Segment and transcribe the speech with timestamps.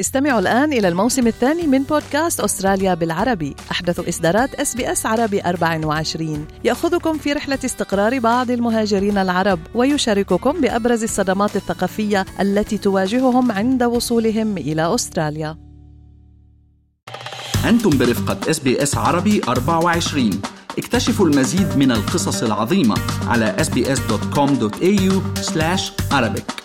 [0.00, 3.56] استمعوا الآن إلى الموسم الثاني من بودكاست أستراليا بالعربي.
[3.70, 10.60] أحدث إصدارات أس بي أس عربي 24 يأخذكم في رحلة استقرار بعض المهاجرين العرب ويشارككم
[10.60, 15.56] بأبرز الصدمات الثقافية التي تواجههم عند وصولهم إلى أستراليا.
[17.64, 20.30] أنتم برفقة إس بي إس عربي 24
[20.78, 22.94] اكتشفوا المزيد من القصص العظيمة
[23.26, 25.14] على sbs.com.au
[26.12, 26.57] arabic.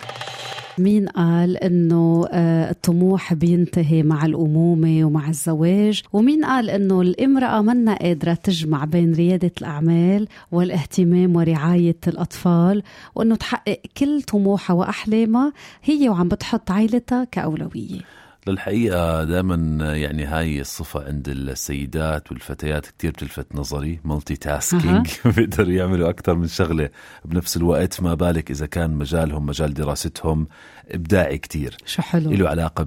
[0.78, 7.94] مين قال إنه آه، الطموح بينتهي مع الأمومة ومع الزواج؟ ومين قال إنه الإمرأة منا
[7.94, 12.82] قادرة تجمع بين ريادة الأعمال والاهتمام ورعاية الأطفال
[13.14, 15.52] وإنه تحقق كل طموحها وأحلامها
[15.84, 18.00] هي وعم بتحط عائلتها كأولوية.
[18.46, 19.56] للحقيقة دائما
[19.94, 26.90] يعني هاي الصفة عند السيدات والفتيات كتير بتلفت نظري multitasking بيقدروا يعملوا أكثر من شغلة
[27.24, 28.00] بنفس الوقت.
[28.00, 30.46] ما بالك إذا كان مجالهم مجال دراستهم
[30.90, 31.76] إبداعي كتير.
[31.86, 32.30] شو حلو.
[32.30, 32.84] له علاقة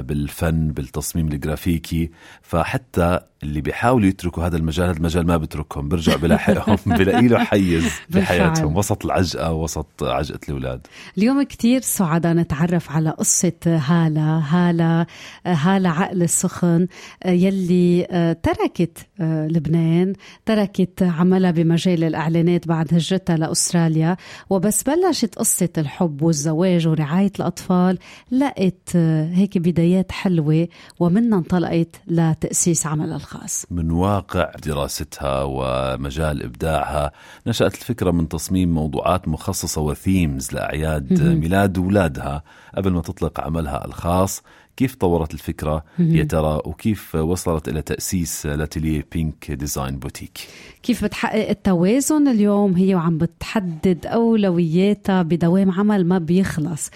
[0.00, 2.10] بالفن بالتصميم الجرافيكي.
[2.42, 7.92] فحتى اللي بيحاولوا يتركوا هذا المجال هذا المجال ما بتركهم بيرجع بلاحقهم بلاقي له حيز
[8.10, 8.76] بحياتهم.
[8.76, 10.86] وسط العجقة وسط عجقة الأولاد.
[11.18, 14.38] اليوم كتير سعداء نتعرف على قصة هالة.
[14.38, 14.97] هالة
[15.46, 16.86] هالة عقل السخن
[17.26, 18.06] يلي
[18.42, 20.12] تركت لبنان
[20.46, 24.16] تركت عملها بمجال الإعلانات بعد هجرتها لأستراليا
[24.50, 27.98] وبس بلشت قصة الحب والزواج ورعاية الأطفال
[28.30, 30.68] لقت هيك بدايات حلوة
[31.00, 33.66] ومنها انطلقت لتأسيس عملها الخاص.
[33.70, 37.12] من واقع دراستها ومجال إبداعها
[37.46, 42.42] نشأت الفكرة من تصميم موضوعات مخصصة و themes لأعياد ميلاد أولادها
[42.76, 44.42] قبل ما تطلق عملها الخاص.
[44.78, 50.38] كيف طورت الفكرة يا ترى وكيف وصلت إلى تأسيس L'Atelier Pink Design Boutique؟
[50.82, 56.90] كيف بتحقق التوازن اليوم؟ هي وعم بتحدد أولوياتها بدوام عمل ما بيخلص.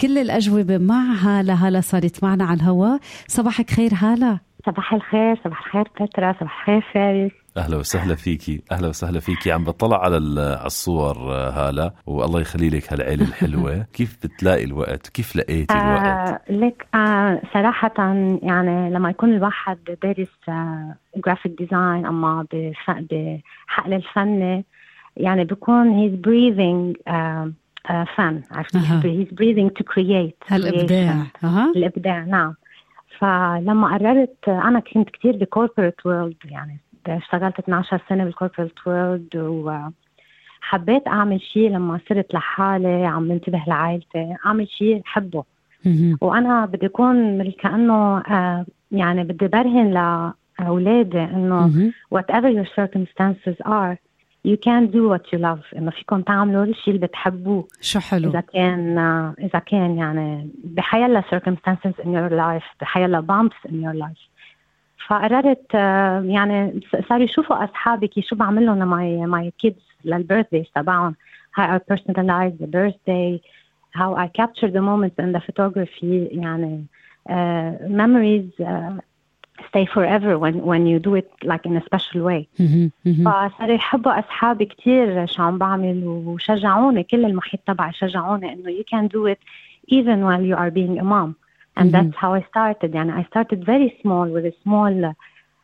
[0.00, 3.00] كل الأجوبة معها لهلا صارت معنا على الهواء.
[3.26, 4.38] صباحك خير هلا.
[4.66, 6.32] صباح الخير صباح الخير بترا.
[6.32, 7.32] صباح الخير فارس.
[7.58, 9.52] أهلا وسهلا فيكي أهلا وسهلا فيكي.
[9.52, 10.16] عم بطلع على
[10.66, 13.86] الصور هالة والله يخلي لك هالعيلة الحلوة.
[13.96, 17.94] كيف بتلاقي الوقت؟ كيف لقيتي الوقت؟ آه لك آه صراحة
[18.42, 20.28] يعني لما يكون الواحد دارس
[21.16, 24.64] جرافيك آه design أما بحقل الفني
[25.16, 26.96] يعني بيكون he's breathing
[28.16, 31.26] فن عرفتي؟ he's breathing to create الابداع
[31.76, 32.54] الإبداع نعم.
[33.18, 39.36] فلما قررت أنا كنت كثير ب corporate world يعني اشتغلت 12 سنة بال corporate world
[39.36, 45.44] وحبيت أعمل شيء لما صرت لحالي عم بنتبه لعائلتي أعمل شيء بحبه
[46.20, 49.90] وأنا بدي أكون كانه آه يعني بدي برهن
[50.60, 53.96] لأولادي إنه whatever your circumstances are
[54.44, 55.76] you can do what you love.
[55.76, 57.68] إنه فيكم تعملوا الشيء اللي بتحبوه.
[57.80, 58.30] شو حلو.
[58.30, 58.98] إذا كان
[59.38, 64.37] إذا كان يعني بحيلا circumstances in your life بحيلا bumps in your life.
[65.08, 70.66] فقررت آه، يعني صاروا يشوفوا اصحابي كي شو بعمل لهم my my kids لل birthday
[70.74, 71.14] تبعهم
[71.54, 73.40] how I personalise the birthday
[73.94, 76.84] how I capture the moments in the photography يعني
[77.28, 78.98] آه، memories آه،
[79.68, 82.48] stay forever when when you do it like in a special way.
[83.24, 89.08] فصار يحبوا أصحابي كثير شو عم بعمل وشجعوني كل المحيط تبعي شجعوني إنه you can
[89.08, 89.38] do it
[89.94, 91.47] even while you are being a mom.
[91.77, 95.13] and that's how I started يعني I started very small with a small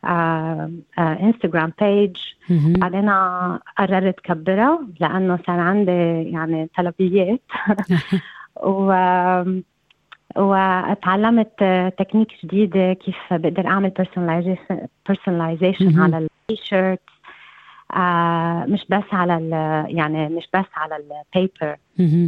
[0.04, 0.68] uh,
[0.98, 3.10] uh, Instagram page بعدين
[3.78, 5.92] قررت كبرها لأنه صار عندي
[6.32, 7.42] يعني طلبيات
[8.64, 8.94] و
[10.36, 11.64] وتعلمت
[11.98, 14.76] تكنيك جديدة كيف بقدر أعمل personalization,
[15.12, 17.13] personalization على التيشيرت آه
[18.67, 19.51] مش بس على ال
[19.97, 21.77] يعني مش بس على ال paper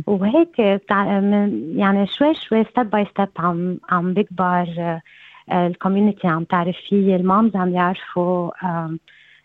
[0.07, 0.59] وهيك
[1.77, 5.01] يعني شوي شوي step by step عم عم بكبر
[5.53, 8.51] ال community عم تعرف فيي ال moms عم يعرفوا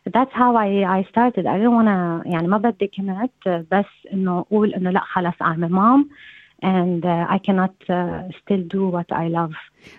[0.10, 1.46] that's how I I started.
[1.46, 5.70] I don't wanna يعني ما بدي كنت بس إنه أقول إنه لأ خلص I'm a
[5.70, 6.06] mom.
[6.62, 9.56] And uh, I cannot uh, still do what I love.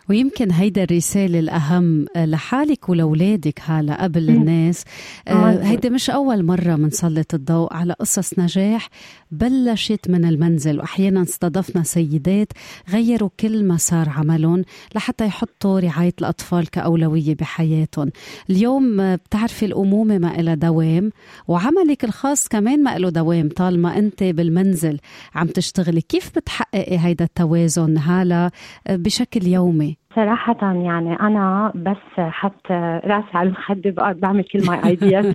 [0.08, 4.84] ويمكن هيدا الرسالة الأهم لحالك ولأولادك هلا قبل الناس.
[5.28, 8.88] آه، هيدا مش أول مرة منسلط الضوء على قصص نجاح.
[9.30, 12.52] بلشت من المنزل وأحيانا استضفنا سيدات
[12.90, 18.10] غيروا كل مسار عملهم لحتى يحطوا رعاية الأطفال كأولوية بحياتهم.
[18.50, 21.10] اليوم بتعرفي الأمومة ما إلها دوام
[21.48, 24.98] وعملك الخاص كمان ما له دوام طالما أنت بالمنزل
[25.34, 26.00] عم تشتغلي.
[26.00, 28.50] كيف بتحققي هيدا التوازن هلا
[28.90, 35.34] بشكل يومي؟ صراحة يعني أنا بس حط راسي على المخدة بعمل كل my ideas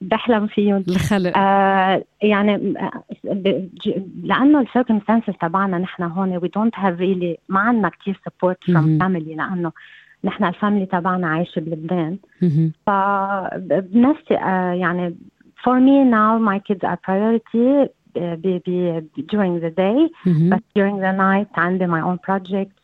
[0.00, 0.84] بحلم فيهم.
[0.88, 1.38] الخلق.
[1.38, 2.74] آه يعني
[4.24, 8.98] لأنه ال circumstances تبعنا نحن هون we don't have really ما عندنا كثير support from
[8.98, 9.72] family لأنه
[10.24, 12.18] نحن ال family تبعنا عايشة بلبنان.
[12.86, 15.16] فبنفسي آه يعني
[15.64, 17.88] for me now my kids are priority
[18.42, 19.98] be, be during the day
[20.52, 22.78] but during the night عندي my own projects.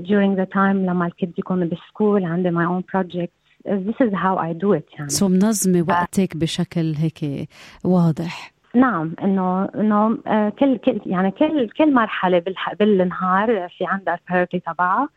[0.00, 3.40] During the time لما ال kids يكونوا بال school عندي my own projects.
[3.64, 5.08] This is how I do it يعني.
[5.08, 7.48] so منظمة وقتك بشكل هيك
[7.84, 8.52] واضح.
[8.74, 10.16] نعم إنه إنه
[10.50, 12.42] كل كل يعني كل كل مرحلة
[12.80, 15.08] بالنهار في عندها ال priority تبعها.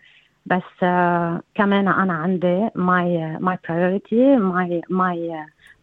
[0.46, 5.18] بس uh, كمان أنا عندي my my priority my my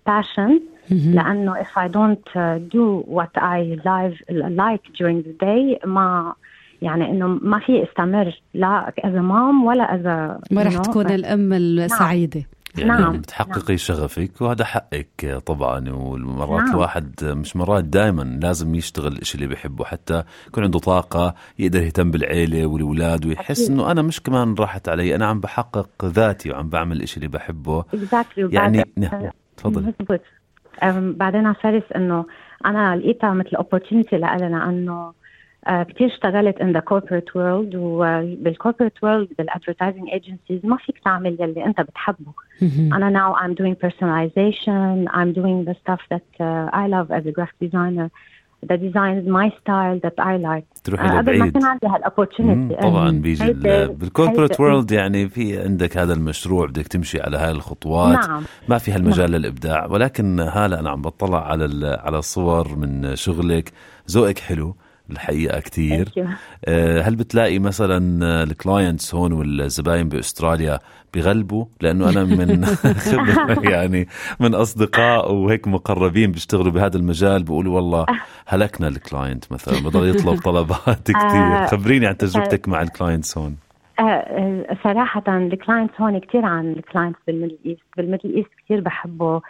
[0.08, 0.60] passion
[0.90, 2.26] لأنه if I don't
[2.68, 4.14] do what I love,
[4.62, 6.34] like during the day ما
[6.82, 10.06] يعني إنه ما في استمر لا as mom ولا as
[10.50, 12.44] ما رح تكون الأم السعيدة
[12.78, 13.18] يعني نعم.
[13.18, 13.76] بتحققي نعم.
[13.76, 16.70] شغفك وهذا حقك طبعا ومرات نعم.
[16.70, 22.10] الواحد مش مرات دائما لازم يشتغل الشيء اللي بيحبه حتى يكون عنده طاقة يقدر يهتم
[22.10, 27.02] بالعيلة والأولاد ويحس إنه أنا مش كمان راحت علي أنا عم بحقق ذاتي وعم بعمل
[27.02, 28.54] الشيء اللي بحبه exactly.
[28.54, 29.30] يعني نعم
[29.62, 30.20] تفضلي
[31.12, 32.26] بعدين على فارس إنه
[32.66, 35.12] أنا لقيتها مثل opportunity لألنا إنه
[35.66, 41.64] آه كثير اشتغلت in the corporate world وبالcorporate world بالadvertising agencies ما فيك تعمل يلي
[41.66, 47.10] انت بتحبه أنا now I'm doing personalization I'm doing the stuff that uh, I love
[47.10, 48.10] as a graphic designer
[48.66, 50.66] that designs my style that I like.
[50.84, 55.62] تروحي uh, قبل ما كان عندي هال opportunity طبعا بيجي بال corporate world يعني في
[55.62, 58.28] عندك هذا المشروع بدك تمشي على هاي الخطوات.
[58.28, 58.42] نعم.
[58.68, 59.40] ما في هالمجال نعم.
[59.40, 63.72] للإبداع ولكن هلا أنا عم بطلع على على صور من شغلك.
[64.10, 64.76] ذوقك حلو.
[65.12, 66.08] الحقيقة كثير
[66.64, 67.98] آه، هل بتلاقي مثلا
[68.42, 70.78] ال clients هون والزباين بأستراليا
[71.14, 72.64] بغلبوا؟ لأنه أنا من
[73.10, 74.08] خبره يعني
[74.40, 78.06] من أصدقاء وهيك مقربين بيشتغلوا بهذا المجال بيقولوا والله
[78.46, 83.38] هلكنا ال client مثلا بضل يطلب طلبات كثير آه، خبريني عن تجربتك مع ال clients
[83.38, 83.56] هون.
[84.00, 88.50] آه، صراحة ال clients هون كثير عن ال clients بال Middle East، بال Middle East
[88.64, 89.40] كثير بحبوا آه،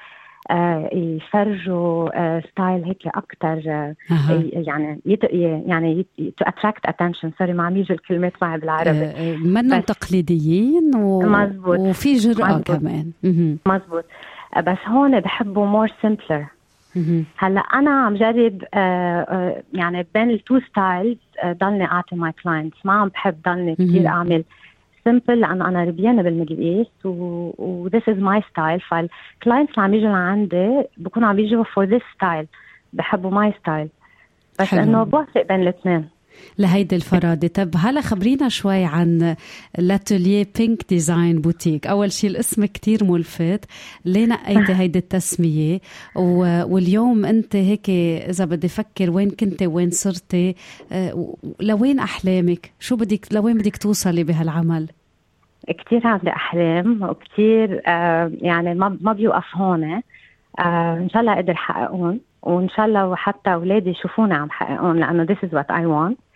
[0.93, 2.08] يفرجوا
[2.41, 3.94] style آه، هيك أكثر آه،
[4.52, 5.25] يعني يت
[5.67, 9.37] يعني to attract attention sorry ما عم يجوا الكلمات معي بالعربي.
[9.37, 11.20] منهم تقليديين و...
[11.20, 11.79] مزبوط.
[11.79, 12.70] وفي جرأة مزبوط.
[12.70, 13.12] كمان.
[13.67, 14.05] مزبوط.
[14.58, 16.47] بس هون بحبوا more simpler
[17.37, 18.64] هلأ أنا عم جرب
[19.73, 24.44] يعني بين ال two styles ضلني أعطي my clients ما عم بحب ضلني كثير أعمل
[25.05, 29.82] simple لأنه أنا ربيانة بال Middle East و this is my style فال clients اللي
[29.82, 32.47] عم يجوا لعندي بكونوا عم يجوا for this style
[32.93, 33.89] بحبوا my style
[34.61, 36.08] بس إنه بوافق بين الاثنين.
[36.59, 37.49] لهيدي الفرادة.
[37.49, 39.37] طب هلا خبرينا شوي عن
[39.79, 41.87] L'Atelier Pink Design Boutique.
[41.87, 43.65] أول شيء الاسم كتير ملفت.
[44.05, 45.81] ليه نقيتي هيدي التسمية؟
[46.17, 50.55] واليوم أنت هيك إذا بدي أفكر وين كنت وين صرتي
[50.93, 54.89] آه، لوين أحلامك؟ شو بدك لوين بدك توصلي بهالعمل؟
[55.69, 59.85] كثير عندي أحلام وكثير آه، يعني ما ما بيوقف هون
[60.59, 65.27] آه، إن شاء الله أقدر حققهم وإن شاء الله وحتى أولادي يشوفوني عم حققهم لأنه
[65.27, 66.17] this is what I want.
[66.17, 66.30] آه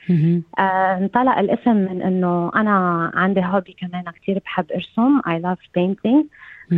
[0.59, 5.21] انطلق الاسم من إنه أنا عندي هوبي كمان كثير بحب أرسم.
[5.21, 6.25] I love painting.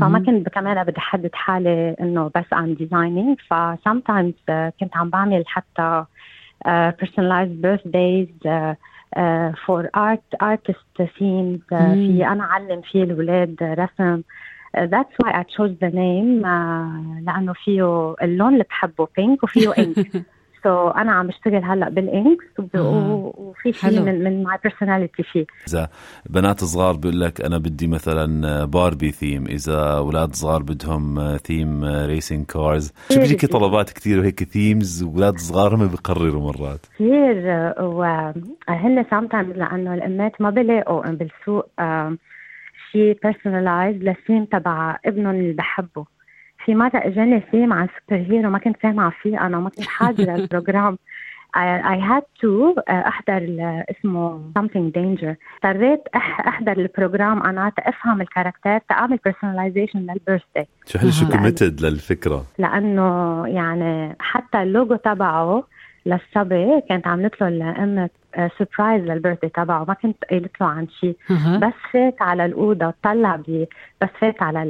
[0.01, 3.37] فما كنت كمان بدي أحدد حالي إنه بس I'm designing.
[3.49, 3.55] ف
[3.89, 6.05] sometimes uh, كنت عم بعمل حتى
[7.01, 8.75] personalized birthdays uh,
[9.17, 14.23] uh, for art artist themes uh, في أنا أعلم فيه الاولاد رسم.
[14.77, 19.97] that's why I chose the name uh, لأنه فيه اللون اللي بحبه pink وفيه ink
[20.67, 22.45] so أنا عم بشتغل هلأ بال inks
[22.75, 25.89] وفي شيء من من my personality فيه إذا
[26.31, 32.47] بنات صغار بيقول لك أنا بدي مثلا Barbie theme إذا أولاد صغار بدهم theme racing
[32.47, 37.37] cars شو بيجيكي طلبات كثير وهيك themes واولاد صغار هم بيقرروا مرات؟ كثير
[37.81, 41.69] وهن sometimes لأنه الأمات ما بيلاقوا بالسوق
[42.93, 46.16] شيء personalized لل theme تبع ابنهم اللي بحبه.
[46.67, 50.47] في مرة إجاني ثيم عن superhero ما كنت سامعة فيه أنا وما كنت حاضرة ال
[50.47, 50.99] program.
[51.57, 53.47] I had to أحضر
[53.91, 55.35] اسمه something danger.
[55.65, 57.43] اضطريت أحضر ال program.
[57.43, 64.17] أنا أفهم ال character تعمل personalization لل birthday شو هل شو committed للفكرة؟ لأنه يعني
[64.19, 65.65] حتى اللوجو تبعه
[66.07, 68.09] للصبي كانت عملت له الام
[68.59, 69.85] surprise لل birthday تبعه.
[69.89, 71.17] ما كنت قايلت له عن شيء.
[71.59, 73.67] بس فات على الأوضة طلع بي
[74.03, 74.63] بس فات على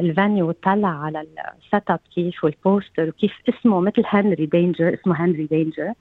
[0.00, 5.24] ال venue وطلع على ال setup كيف وال poster وكيف اسمه مثل Henry Danger اسمه
[5.24, 5.92] Henry Danger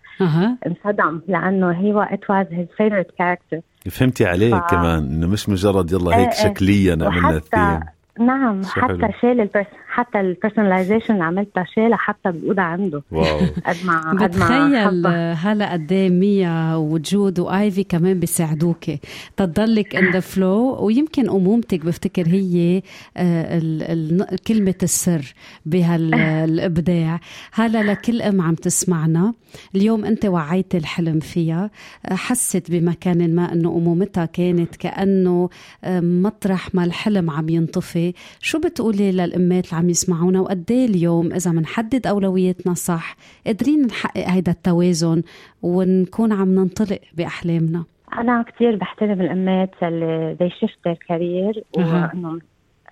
[0.68, 3.60] انصدم لأنه هو it was his favorite character
[3.92, 6.54] فهمتي عليه ف- كمان إنه مش مجرد يلا هيك إيه إيه.
[6.54, 7.80] شكليا عملنا الثيم
[8.20, 9.08] نعم حتى حلو.
[9.22, 13.04] شال ال pers حتى ال personalization اللي عملتها شالها حتى بالاوضه عنده.
[13.12, 13.40] wow.
[13.68, 15.08] قد ما قد ما بتخيل.
[15.38, 19.00] هلا قد إيه ميا وجود وآيفي كمان بيساعدوكي.
[19.38, 22.82] تضلك ان ذا فلو ويمكن أمومتك بفتكر هي
[23.18, 23.84] آه، ال-
[24.22, 25.34] ال- كلمة السر
[25.66, 27.20] بهالابداع
[27.54, 29.34] هلا لكل أم عم تسمعنا
[29.76, 31.70] اليوم أنت وعيت الحلم فيها.
[32.06, 35.50] آه، حست بمكان ما إنه أمومتها كانت كأنه
[35.84, 38.05] آه، مطرح ما الحلم عم ينطفي.
[38.40, 44.28] شو بتقولي للأمات اللي عم يسمعونا وقد إيه اليوم إذا بنحدد أولوياتنا صح؟ قادرين نحقق
[44.30, 45.24] هيدا التوازن
[45.62, 47.84] ونكون عم ننطلق بأحلامنا.
[48.18, 52.12] أنا كثير بحترم الأمات اللي they shift their career أها.
[52.14, 52.40] وإنه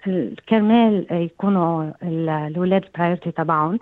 [0.07, 3.79] ال- كرمال يكونوا ال- الاولاد البرايورتي تبعهم.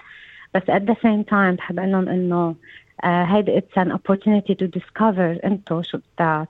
[0.56, 2.56] بس at the same time بحب أقول لهم إنه
[3.04, 5.98] آه، هيدا it's an opportunity to discover أنتو شو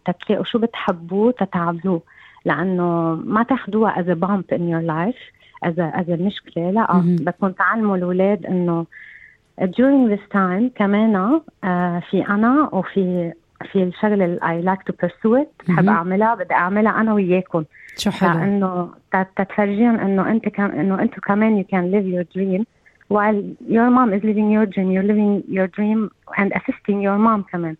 [0.06, 2.02] تتلاقوا شو بتحبوه تتعاملوه
[2.46, 5.22] لأنه ما bump in your life
[5.66, 6.72] as a, as a مشكلة.
[6.72, 6.88] لا.
[7.06, 8.86] بدكم تعلموا الأولاد إنه
[9.62, 13.34] during this time كمان آه في أنا وفي
[13.72, 15.68] في الشغلة اللي I like to pursue it.
[15.74, 15.90] بحب.
[15.90, 17.64] أعملها بدي أعملها أنا وياكم.
[17.98, 18.40] شو حلو.
[18.40, 18.90] لأنه
[19.36, 22.66] تتفرجيهم إنه أنت كم إنه أنتم كمان you can live your dream
[23.10, 23.44] while
[23.76, 24.90] your mom is living your dream.
[24.92, 27.76] You're living your dream and assisting your mom كمان.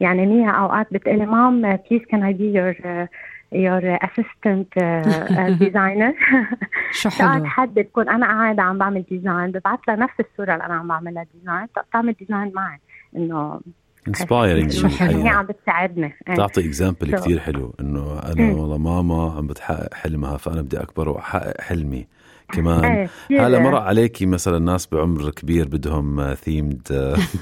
[0.00, 3.06] يعني ميا أوقات بتقلي مام please can I be your uh,
[3.52, 6.12] your assistant uh, uh, designer.
[7.00, 7.44] شو ساعات حلو.
[7.46, 11.26] حد بكون أنا قاعدة عم بعمل design ببعث لها نفس الصورة اللي أنا عم بعملها
[11.34, 12.78] design تعمل design معي.
[13.16, 13.60] إنه
[14.08, 15.18] inspiring شو حلو.
[15.22, 16.14] هي عم بتساعدني.
[16.28, 16.34] إيه.
[16.34, 17.74] تعطي example So- كتير حلو.
[17.80, 18.58] إنه أنا مم.
[18.58, 22.06] والله ماما عم بتحقق حلمها فأنا بدي أكبر وأحقق حلمي.
[22.56, 23.08] كمان.
[23.30, 23.46] إيه،.
[23.46, 26.82] هلا مرق عليكي مثلا ناس بعمر كبير بدهم themed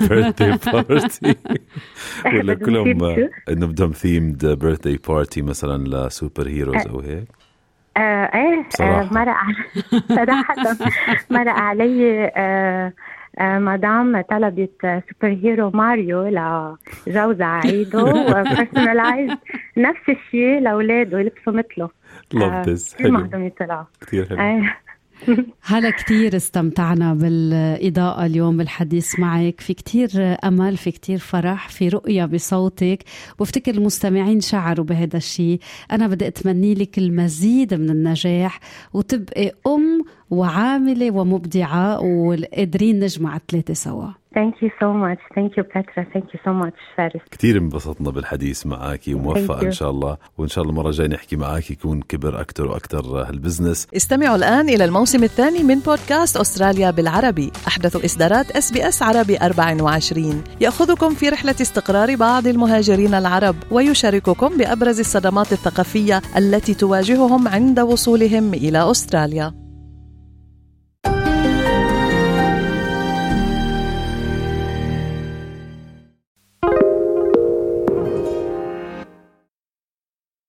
[0.00, 1.34] birthday party
[2.26, 7.28] ولا كلهم آه، إنه بدهم themed birthday party مثلا ل superheroes أو هيك.
[7.96, 8.66] آه إيه.
[8.80, 9.56] آه مرق علي.
[10.16, 10.54] صراحة
[11.30, 12.92] مرق علي آه
[13.38, 16.22] آه مدام طلبت superhero Mario
[17.06, 19.30] لجوزها عيده و personalized
[19.76, 21.88] نفس الشيء لأولاده يلبسوا مثله.
[22.32, 22.94] This.
[22.96, 23.28] كثير
[23.60, 23.84] حلو.
[24.00, 24.64] كثير حلو.
[25.62, 29.60] هلا كتير استمتعنا بالإضاءة اليوم بالحديث معك.
[29.60, 30.10] في كتير
[30.44, 33.04] أمل في كتير فرح في رؤية بصوتك.
[33.40, 35.60] بفتكر المستمعين شعروا بهذا الشيء
[35.90, 38.60] أنا بدي أتمني لك المزيد من النجاح.
[38.92, 45.20] وتبقي أم وعاملة ومبدعة وقادرين نجمع الثلاثة سوا Thank you so much.
[45.36, 46.02] Thank you, Petra.
[46.12, 47.20] Thank you so much, فارس.
[47.30, 49.62] كثير انبسطنا بالحديث معك وموفقة.
[49.62, 53.40] إن شاء الله وإن شاء الله المرة الجاية نحكي معك يكون كبر أكثر وأكثر هال
[53.40, 60.44] business استمعوا الآن إلى الموسم الثاني من بودكاست أستراليا بالعربي أحدث إصدارات SBS عربي 24
[60.60, 68.54] يأخذكم في رحلة استقرار بعض المهاجرين العرب ويشارككم بأبرز الصدمات الثقافية التي تواجههم عند وصولهم
[68.54, 69.61] إلى أستراليا